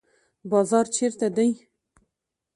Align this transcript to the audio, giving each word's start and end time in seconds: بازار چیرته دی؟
بازار 0.51 0.85
چیرته 0.95 1.27
دی؟ 1.35 1.49